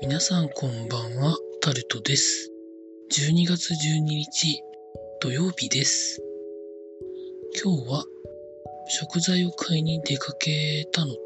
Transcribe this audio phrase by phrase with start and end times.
[0.00, 2.50] 皆さんこんばんは、タルトです。
[3.12, 4.62] 12月12日
[5.20, 6.20] 土曜日です。
[7.62, 8.04] 今日は
[8.88, 11.18] 食材を買いに出かけたのと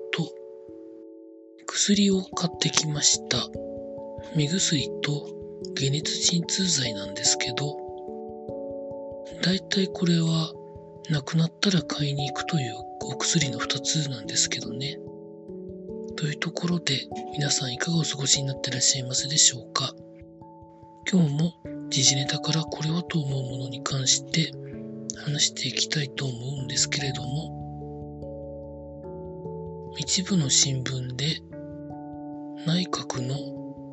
[1.67, 3.39] 薬を買ってきました。
[4.37, 5.29] 目薬と
[5.79, 7.77] 解熱鎮痛剤なんですけど、
[9.43, 10.53] だいたいこれは
[11.11, 14.99] なくなったら買いに行くというお薬の2つなんですけどね。
[16.19, 19.95] というところで皆さんいかがお過ごしになってらっしゃいますでしょうか？
[21.09, 21.55] 今日も
[21.91, 24.51] 時事ネタからこれはと思うものに関して
[25.17, 27.55] 話していきたいと思うんですけれども
[29.97, 31.41] 一部の新聞で
[32.67, 33.37] 内閣の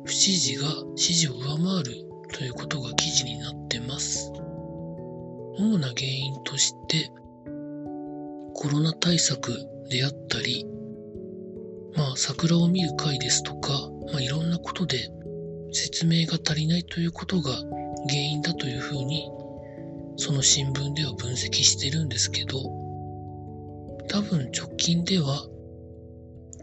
[0.04, 4.32] 不支持が支持を上回るということが記事になってます。
[5.58, 7.08] 主な原因として
[8.52, 9.52] コロナ対策
[9.90, 10.66] であったり
[11.96, 13.72] まあ、桜を見る会ですとか、
[14.12, 15.10] まあ、いろんなことで
[15.72, 17.52] 説明が足りないということが
[18.08, 19.30] 原因だというふうに、
[20.16, 22.58] その新聞では分析してるんですけど、
[24.08, 25.46] 多分直近では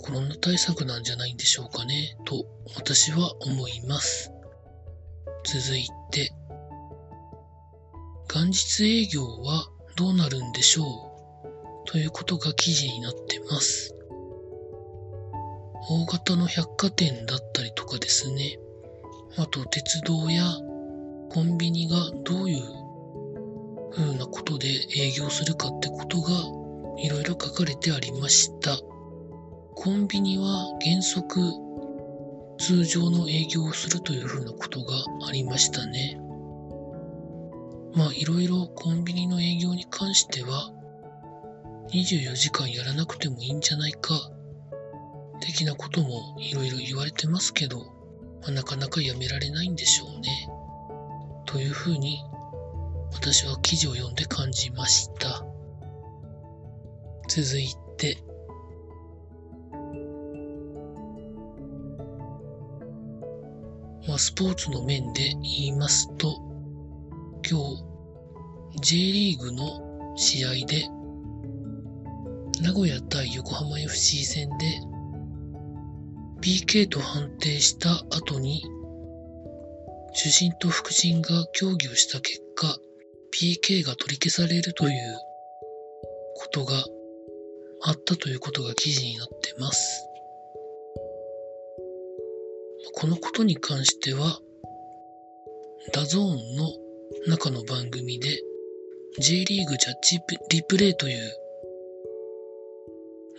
[0.03, 2.45] コロナ対策なんじゃないんでしょうかね、と
[2.75, 4.31] 私は思います。
[5.45, 6.31] 続いて、
[8.33, 10.83] 元日営業はどうなるんでしょ
[11.85, 13.95] うということが記事になってます。
[15.89, 18.57] 大型の百貨店だったりとかですね。
[19.37, 20.43] あと鉄道や
[21.29, 22.61] コンビニがどういう
[23.91, 26.29] 風なことで営業するかってことが
[26.99, 28.77] いろいろ書かれてありました。
[29.75, 31.39] コンビニは原則
[32.59, 34.93] 通常の営業をするという風なことが
[35.27, 36.17] ありましたね。
[37.93, 40.71] まあいろいろコンビニの営業に関しては
[41.91, 44.13] 24時間やらなくてもいいんじゃないか
[45.53, 47.85] 的なこともいろいろ言われてますけど、
[48.41, 50.49] まあ、なかなかやめられないんでしょうね。
[51.45, 52.23] というふうに
[53.13, 55.45] 私は記事を読んで感じました。
[57.29, 58.17] 続いて、
[64.07, 66.35] まあ、スポーツの面で言いますと、
[67.47, 70.89] 今日 J リーグの試合で
[72.61, 74.92] 名古屋対横浜 FC 戦で
[76.43, 78.61] PK と判定した後に、
[80.11, 82.77] 主審と副審が協議をした結果、
[83.33, 85.17] PK が取り消されるという
[86.35, 86.83] ことが
[87.83, 90.05] あったということが記事になってます。
[92.93, 94.41] このことに関しては、
[95.93, 96.25] DAZN
[96.57, 96.73] の
[97.25, 98.41] 中の番組で
[99.17, 101.37] J リーグジャッジリプレイという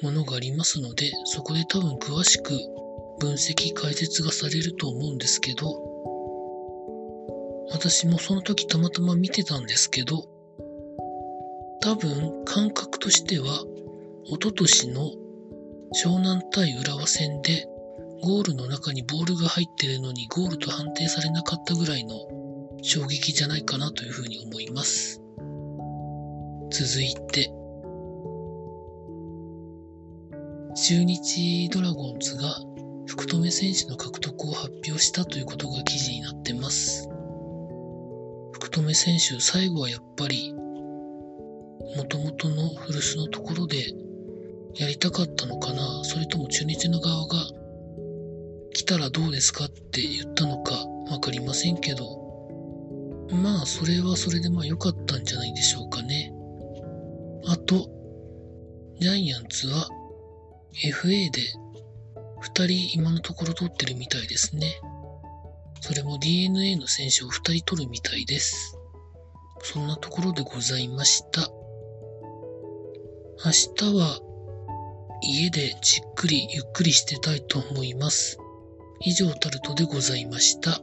[0.01, 2.59] ものがありますので、そこで多分詳しく
[3.19, 5.95] 分析解説がされると思うんですけど、
[7.71, 10.25] 私もその時たまたま見てたんですけど、
[11.81, 13.65] 多分感覚としては、
[14.25, 15.11] 一昨年の
[15.95, 17.67] 湘南対浦和戦で、
[18.23, 22.15] ゴールの中にボールが入ってるのにゴールと判定されなかったぐらいの
[22.83, 25.21] 衝撃じゃないかなというふうに思います。
[26.71, 27.53] 続いて、
[30.75, 32.57] 中日ドラゴンズが
[33.45, 37.11] 福留選手の獲得を発表したということが記事になってます。
[38.53, 40.55] 福留選手、最後はやっぱり、
[41.95, 43.93] 元々の古巣のところで
[44.77, 47.37] やりたかったのかなそれとも中日の側が
[48.73, 50.77] 来たらどうですかって言ったのか
[51.11, 56.33] わかりませんけど、まあそれはそれでまあ良かったんじゃないでしょうかね。
[57.45, 57.91] あと、
[59.01, 59.87] ジャイアンツは
[60.83, 61.43] FA で
[62.45, 64.81] 2人今のところ取ってるみたいですね。
[65.81, 68.79] それも DNA の選手を2人取るみたいです。
[69.63, 71.49] そんなところでございました。
[73.45, 73.51] 明
[73.91, 74.21] 日は
[75.23, 78.39] 家でじっくりゆっくりしてたいと思います。
[79.01, 80.81] 以上タルトでございました。